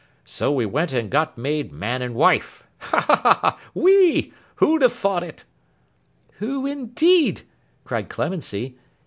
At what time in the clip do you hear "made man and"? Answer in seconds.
1.37-2.15